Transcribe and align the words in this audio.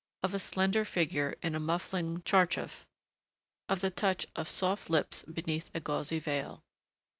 of 0.23 0.33
a 0.33 0.39
slender 0.39 0.83
figure 0.83 1.35
in 1.43 1.53
a 1.53 1.59
muffling 1.59 2.21
tcharchaf... 2.21 2.87
of 3.69 3.81
the 3.81 3.91
touch 3.91 4.25
of 4.35 4.49
soft 4.49 4.89
lips 4.89 5.21
beneath 5.31 5.69
a 5.75 5.79
gauzy 5.79 6.17
veil.... 6.17 6.63